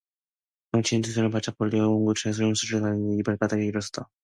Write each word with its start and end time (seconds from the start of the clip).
영신은 0.73 1.03
두 1.03 1.11
손을 1.11 1.29
짝 1.41 1.59
벌리며 1.59 1.87
오금에 1.89 2.13
용수철이나 2.39 2.87
달린 2.89 3.09
듯이 3.17 3.21
발딱 3.37 3.61
일어섰다. 3.61 4.09